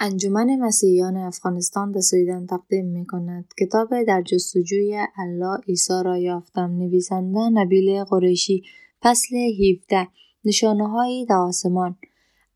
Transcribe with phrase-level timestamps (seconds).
[0.00, 6.70] انجمن مسیحیان افغانستان به سویدن تقدیم می کند کتاب در جستجوی الله عیسی را یافتم.
[6.70, 8.62] نویسنده نبیل قریشی
[9.02, 10.08] فصل 17
[10.44, 11.96] نشانه هایی در آسمان.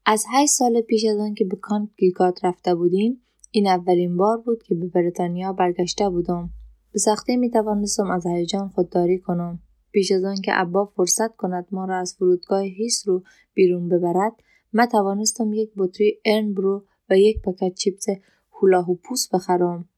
[0.06, 4.38] از 8 سال پیش از آن که به کانت گیگات رفته بودیم این اولین بار
[4.38, 6.50] بود که به بریتانیا برگشته بودم.
[6.92, 9.58] به سختی می توانستم از هیجان خودداری کنم.
[9.92, 13.22] پیش از آن که ابا فرصت کند ما را از فرودگاه هیس رو
[13.54, 14.32] بیرون ببرد
[14.72, 16.84] من توانستم یک بطری ارن برو
[17.18, 18.06] یک پاکت چیپس
[18.52, 19.88] هولاهوپوس بخرم.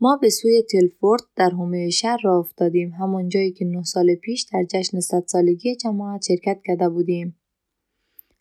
[0.00, 2.90] ما به سوی تلفورد در حومه شهر را افتادیم.
[2.90, 7.36] همان جایی که نه سال پیش در جشن صد سالگی جماعت شرکت کرده بودیم.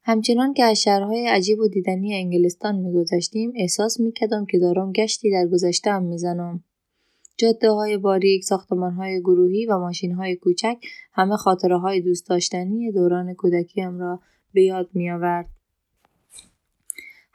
[0.03, 5.47] همچنان که از شهرهای عجیب و دیدنی انگلستان میگذشتیم احساس می‌کردم که دارم گشتی در
[5.47, 6.63] گذشتهام می‌زنم.
[7.37, 10.77] جاده های باریک، ساختمان های گروهی و ماشین های کوچک
[11.13, 14.19] همه خاطره های دوست داشتنی دوران کودکیم را
[14.53, 15.54] به یاد می آورد.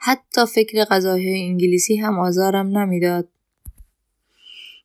[0.03, 3.27] حتی فکر غذاهای انگلیسی هم آزارم نمی‌داد.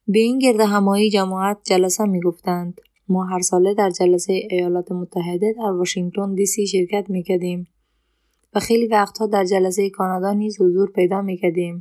[0.08, 2.80] به این گرد همایی جماعت جلسه می گفتند.
[3.08, 7.66] ما هر ساله در جلسه ایالات متحده در واشنگتن دی سی شرکت می کدیم
[8.54, 11.80] و خیلی وقتها در جلسه کانادا نیز حضور پیدا می کدیم.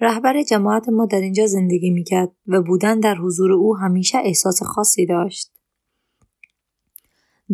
[0.00, 4.62] رهبر جماعت ما در اینجا زندگی می کرد و بودن در حضور او همیشه احساس
[4.62, 5.50] خاصی داشت.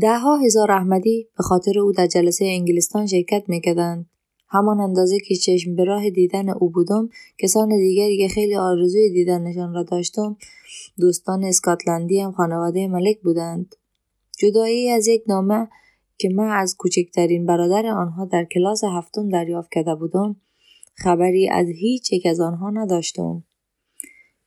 [0.01, 4.07] دهها هزار احمدی به خاطر او در جلسه انگلستان شرکت می‌کردند.
[4.49, 9.75] همان اندازه که چشم به راه دیدن او بودم کسان دیگری که خیلی آرزوی دیدنشان
[9.75, 10.37] را داشتم
[10.99, 13.75] دوستان اسکاتلندی هم خانواده ملک بودند.
[14.39, 15.69] جدایی از یک نامه
[16.19, 20.37] که من از کوچکترین برادر آنها در کلاس هفتم دریافت کرده بودم
[20.95, 23.45] خبری از هیچ یک از آنها نداشتم.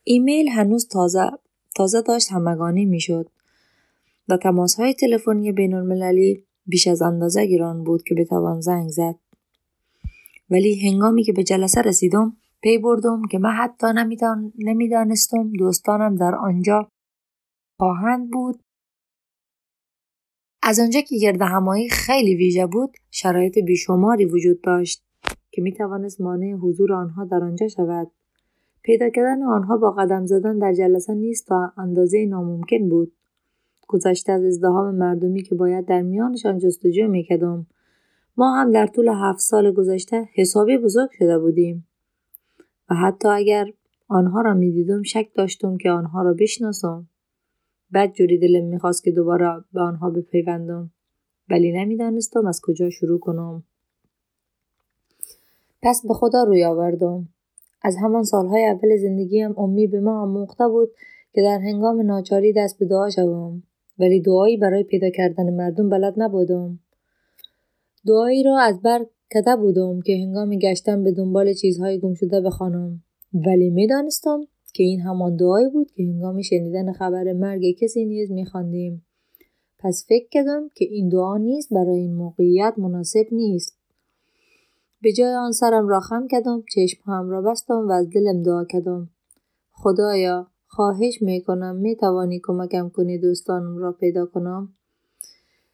[0.04, 1.32] ایمیل هنوز تازه
[1.76, 3.30] تازه داشت همگانی می‌شد.
[4.32, 4.38] و
[4.78, 9.16] های تلفنی المللی بیش از اندازه گران بود که بتوان زنگ زد.
[10.50, 14.54] ولی هنگامی که به جلسه رسیدم پی بردم که من حتی نمیدان...
[14.60, 16.88] نمی‌دانستم دوستانم در آنجا
[17.80, 18.64] خواهند بود.
[20.64, 25.04] از آنجا که گرد همایی خیلی ویژه بود شرایط بیشماری وجود داشت
[25.52, 28.12] که می توانست مانع حضور آنها در آنجا شود.
[28.84, 33.14] پیدا کردن آنها با قدم زدن در جلسه نیست تا اندازه ناممکن بود.
[33.92, 37.68] گذشته از ازدهام مردمی که باید در میانشان جستجو می‌کردم.
[38.38, 41.88] ما هم در طول هفت سال گذشته حسابی بزرگ شده بودیم.
[42.90, 43.74] و حتی اگر
[44.08, 47.08] آنها را می‌دیدم شک داشتم که آنها را بشناسم.
[47.94, 50.92] بد جوری دلم می‌خواست که دوباره به آنها بپیوندم.
[51.50, 53.64] ولی نمی‌دانستم از کجا شروع کنم.
[55.82, 57.28] پس به خدا روی آوردم.
[57.82, 60.90] از همان سالهای اول زندگیم امی به ما آموخته بود
[61.34, 63.64] که در هنگام ناچاری دست به دعا شوم.
[64.00, 66.80] ولی دعایی برای پیدا کردن مردم بلد نبودم.
[68.08, 73.04] دعایی را از بر کده بودم که هنگام گشتن به دنبال چیزهای گم شده بخوانم.
[73.34, 79.06] ولی می‌دانستم که این همان دعایی بود که هنگام شنیدن خبر مرگ کسی نیز میخواندیم.
[79.80, 83.78] پس فکر کردم که این دعا نیست برای این موقعیت مناسب نیست.
[85.02, 89.10] به جای آن سرم را خم کردم چشم را بستم و از دلم دعا کردم.
[89.72, 91.76] خدایا خواهش می‌کنم.
[91.76, 94.74] می توانی کمکم کنی دوستانم را پیدا کنم؟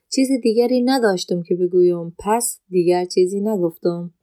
[0.09, 2.15] چیز دیگری نداشتم که بگویم.
[2.19, 4.13] پس دیگر چیزی نگفتم.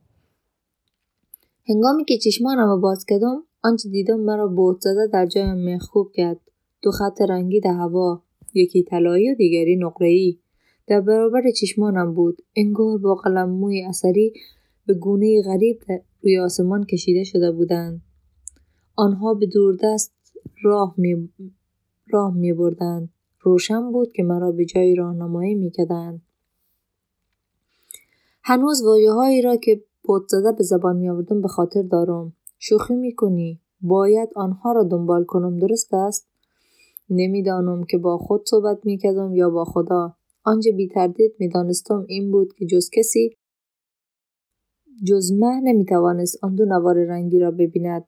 [1.68, 6.40] هنگامی که چشمانم را باز کردم آنچه دیدم مرا بوت زده در جایم میخوب کرد.
[6.82, 8.22] دو خط رنگی در هوا
[8.54, 10.38] یکی طلایی و دیگری نقره‌ای.
[10.86, 12.42] در برابر چشمانم بود.
[12.56, 14.32] انگار با قلم موی اثری
[14.86, 15.82] به گونه غریب
[16.22, 18.02] روی آسمان کشیده شده بودند.
[18.96, 20.13] آنها به دوردست
[20.64, 21.28] راه می,
[22.10, 23.08] راه می بردند.
[23.41, 26.22] روشن بود که مرا به جایی راهنمایی می کدند.
[28.42, 32.32] هنوز واجه هایی را که بود زده به زبان می آوردم به خاطر دارم.
[32.58, 33.60] شوخی می کنی.
[33.80, 36.28] باید آنها را دنبال کنم درست است؟
[37.10, 40.16] نمی‌دانم که با خود صحبت می کدم یا با خدا.
[40.44, 43.36] آنچه بی تردید می دانستم این بود که جز کسی
[45.06, 48.04] جز مه نمی توانست آن دو نوار رنگی را ببیند.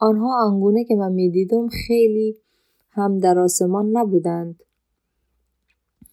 [0.00, 2.36] آنها آنگونه که من می‌دیدم خیلی
[2.90, 4.62] هم در آسمان نبودند.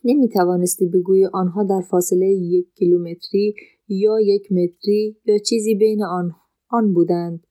[0.03, 3.55] نمی توانستی بگویی آنها در فاصله یک کیلومتری
[3.87, 6.31] یا یک متری یا چیزی بین آن,
[6.69, 7.47] آن بودند.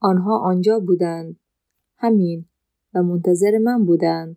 [0.00, 1.36] آنها آنجا بودند.
[1.96, 2.44] همین
[2.94, 4.36] و منتظر من بودند.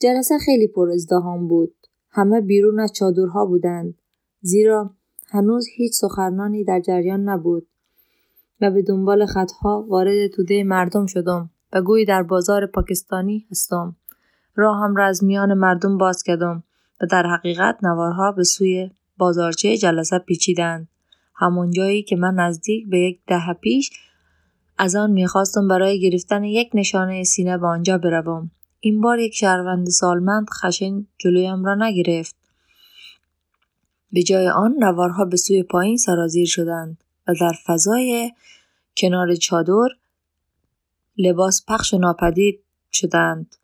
[0.00, 1.74] جلسه خیلی پر ازدهام بود.
[2.10, 3.94] همه بیرون از چادرها بودند.
[4.40, 4.90] زیرا
[5.26, 7.66] هنوز هیچ سخرنانی در جریان نبود.
[8.60, 13.96] و به دنبال خطها وارد توده مردم شدم و گویی در بازار پاکستانی هستم.
[14.54, 16.62] راهم را از میان مردم باز کردم
[17.00, 20.88] و در حقیقت نوارها به سوی بازارچه جلسه پیچیدند.
[21.36, 23.90] همون جایی که من نزدیک به یک دهه پیش
[24.78, 28.50] از آن می‌خواستم برای گرفتن یک نشانه سینه به آنجا بروم.
[28.80, 32.36] این بار یک شهروند سالمند خشن جلویم را نگرفت.
[34.12, 37.04] به جای آن نوارها به سوی پایین سرازیر شدند.
[37.28, 38.32] و در فضای
[38.96, 39.88] کنار چادر
[41.18, 43.56] لباس پخش ناپدید شدند.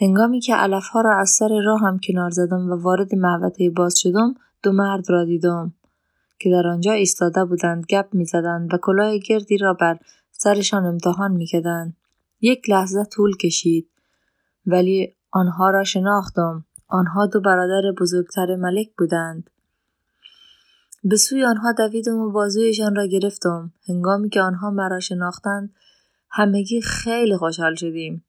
[0.00, 4.34] هنگامی که علفها را از سر راه هم کنار زدم و وارد محوطه باز شدم
[4.62, 5.74] دو مرد را دیدم
[6.38, 9.98] که در آنجا ایستاده بودند گپ می‌زدند و کلاه گردی را بر
[10.30, 11.96] سرشان امتحان می‌کردند.
[12.40, 13.88] یک لحظه طول کشید
[14.66, 16.64] ولی آنها را شناختم.
[16.88, 19.50] آنها دو برادر بزرگتر ملک بودند.
[21.04, 23.72] به سوی آنها دویدم و بازویشان را گرفتم.
[23.88, 25.74] هنگامی که آنها مرا شناختند
[26.30, 28.24] همگی خیلی خوشحال شدیم.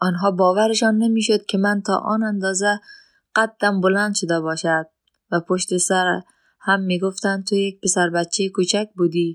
[0.00, 2.80] آنها باورشان نمی‌شد که من تا آن اندازه
[3.36, 4.86] قدم بلند شده باشد
[5.30, 6.22] و پشت سر
[6.60, 9.34] هم می‌گفتند تو یک پسر بچه کوچک بودی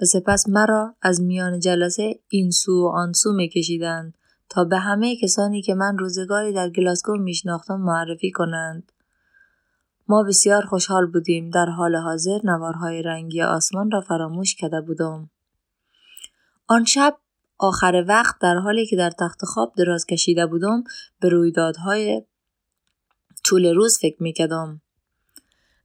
[0.00, 4.14] و سپس مرا از میان جلسه این سو و آن سو میکشیدند
[4.48, 8.92] تا به همه کسانی که من روزگاری در گلاسکو میشناختم معرفی کنند.
[10.08, 15.30] ما بسیار خوشحال بودیم در حال حاضر نوارهای رنگی آسمان را فراموش کرده بودم.
[16.66, 17.16] آن شب
[17.58, 20.84] آخر وقت در حالی که در تخت خواب دراز کشیده بودم
[21.20, 22.22] به رویدادهای
[23.44, 24.80] طول روز فکر می‌کردم.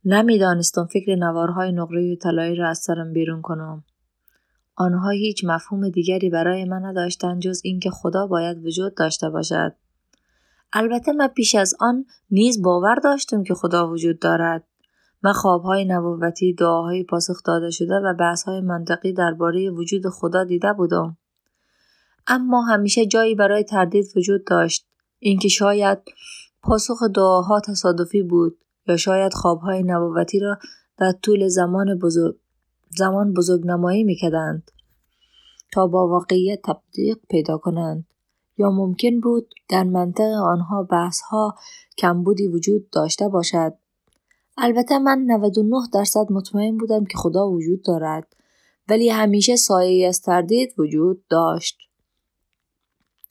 [0.06, 3.83] نمی‌دانستم فکر نوارهای نقره و طلایی را از سرم بیرون کنم.
[4.75, 9.75] آنها هیچ مفهوم دیگری برای من نداشتند جز اینکه خدا باید وجود داشته باشد.
[10.74, 14.63] البته من پیش از آن نیز باور داشتم که خدا وجود دارد.
[15.24, 21.18] من خوابهای نبوتی دعاهای پاسخ داده شده و بحثهای منطقی درباره وجود خدا دیده بودم.
[22.27, 24.88] اما همیشه جایی برای تردید وجود داشت.
[25.19, 26.00] اینکه شاید
[26.63, 28.57] پاسخ دعاها تصادفی بود
[28.88, 30.57] یا شاید خوابهای نبوتی را
[30.98, 32.36] در طول زمان بزرگ
[32.89, 34.71] زمان بزرگ نمایی می‌کردند
[35.71, 38.06] تا با واقعیت تطبیق پیدا کنند.
[38.59, 41.56] یا ممکن بود در منطق آنها بحثها
[41.97, 43.73] کمبودی وجود داشته باشد؟
[44.57, 48.35] البته من 99 درصد مطمئن بودم که خدا وجود دارد
[48.89, 51.77] ولی همیشه سایه از تردید وجود داشت.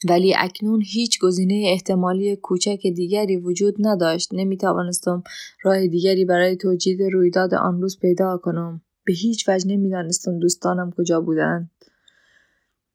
[0.09, 4.29] ولی اکنون هیچ گزینه احتمالی کوچک دیگری وجود نداشت.
[4.33, 5.23] نمی توانستم
[5.63, 8.81] راه دیگری برای توجید رویداد آن روز پیدا کنم.
[9.05, 11.71] به هیچ وجه نمی‌دانستم دوستانم کجا بودند.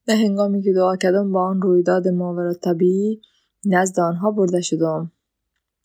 [0.05, 3.21] به هنگامی که دعا کردم با آن رویداد ماورا طبیعی
[3.65, 5.11] نزد آنها برده شدم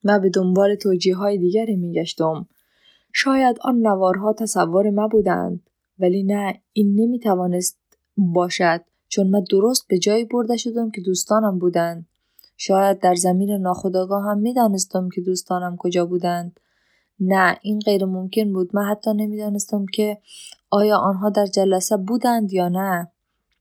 [0.04, 2.46] و به دنبال توجیه های دیگری می گشتم.
[3.12, 7.78] شاید آن نوارها تصور ما بودند ولی نه این نمی توانست
[8.16, 12.06] باشد چون من درست به جایی برده شدم که دوستانم بودند.
[12.56, 16.60] شاید در زمین ناخداگاه هم می دانستم که دوستانم کجا بودند.
[17.20, 20.18] نه این غیر ممکن بود من حتی نمی‌دانستم که
[20.70, 23.12] آیا آنها در جلسه بودند یا نه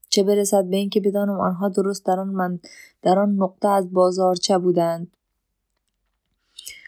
[0.09, 2.59] چه برسد به اینکه بدانم آنها درست در آن من
[3.01, 5.17] در آن نقطه از بازارچه بودند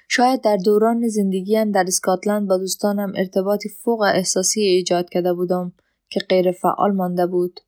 [0.07, 5.71] شاید در دوران زندگیم در اسکاتلند با دوستانم ارتباطی فوق احساسی ایجاد کرده بودم
[6.09, 7.59] که غیر فعال مانده بود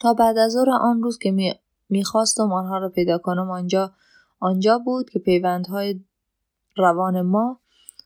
[0.00, 1.54] تا بعد از آن روز که می
[1.88, 3.92] می‌خواستم آنها را پیدا کنم آنجا
[4.40, 6.00] آنجا بود که پیوندهای
[6.76, 7.60] روان ما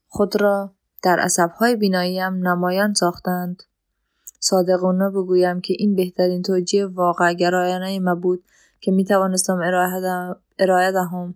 [0.08, 3.62] خود را در عصبهای بیناییم نمایان ساختند.
[4.40, 8.44] صادقانه بگویم که این بهترین توجیه واقع گرایانه ما بود
[8.80, 9.60] که می توانستم
[10.58, 11.34] ارائه دهم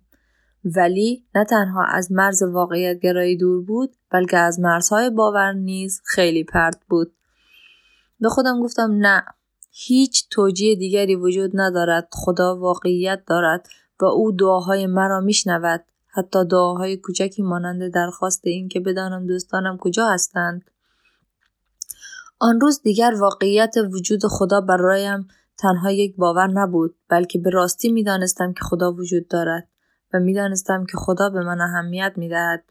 [0.65, 6.45] ولی نه تنها از مرز واقعیت گرایی دور بود بلکه از مرزهای باور نیز خیلی
[6.45, 7.13] پرت بود.
[8.21, 9.25] به خودم گفتم نه
[9.71, 12.09] هیچ توجیه دیگری وجود ندارد.
[12.13, 13.69] خدا واقعیت دارد
[14.01, 15.85] و او دعاهای مرا میشنود.
[16.07, 20.70] حتی دعاهای کوچکی مانند درخواست این که بدانم دوستانم کجا هستند.
[22.43, 25.29] آن روز دیگر واقعیت وجود خدا برایم
[25.59, 29.69] تنها یک باور نبود بلکه به راستی می‌دانستم که خدا وجود دارد
[30.15, 32.65] و می‌دانستم که خدا به من اهمیت می‌دهد.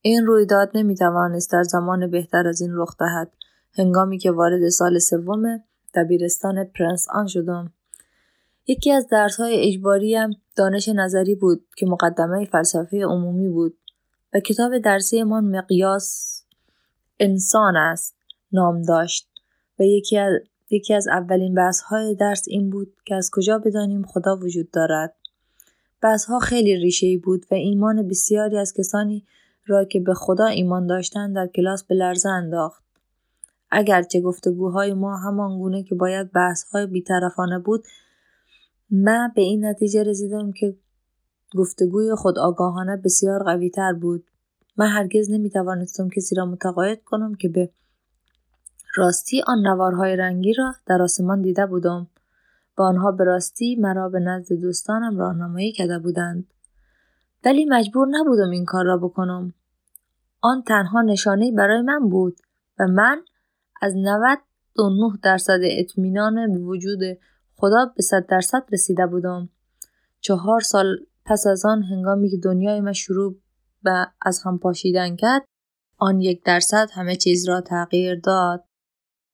[0.00, 3.32] این رویداد نمی‌توانست در زمان بهتر از این رخ دهد.
[3.78, 5.60] هنگامی که وارد سال سوم
[5.94, 7.72] دبیرستان پرنس آن شدم.
[8.66, 13.78] یکی از درسهای اجباریم دانش نظری بود که مقدمه فلسفه عمومی بود
[14.34, 16.42] و کتاب درسیمان مقیاس
[17.20, 18.17] انسان است.
[18.52, 19.28] نام داشت
[19.78, 20.32] و یکی از,
[20.70, 25.14] یکی از اولین بحث های درس این بود که از کجا بدانیم خدا وجود دارد.
[26.02, 29.24] بحث ها خیلی ریشه بود و ایمان بسیاری از کسانی
[29.66, 32.84] را که به خدا ایمان داشتند در کلاس به لرزه انداخت.
[33.70, 37.84] اگرچه گفتگوهای ما همان گونه که باید بحث های بیطرفانه بود
[38.90, 40.76] من به این نتیجه رسیدم که
[41.56, 44.24] گفتگوی خود آگاهانه بسیار قوی تر بود
[44.76, 47.70] من هرگز نمی توانستم کسی را متقاعد کنم که به
[48.98, 52.08] راستی آن نوارهای رنگی را در آسمان دیده بودم.
[52.78, 56.46] و آنها به راستی مرا به نزد دوستانم راهنمایی کرده بودند.
[57.44, 59.54] ولی مجبور نبودم این کار را بکنم.
[60.40, 62.36] آن تنها نشانه برای من بود
[62.78, 63.22] و من
[63.82, 67.00] از 99 درصد اطمینان به وجود
[67.56, 69.48] خدا به صد درصد رسیده بودم.
[70.20, 73.36] چهار سال پس از آن هنگامی که دنیای من شروع
[73.82, 75.44] به از هم پاشیدن کرد
[75.98, 78.67] آن یک درصد همه چیز را تغییر داد.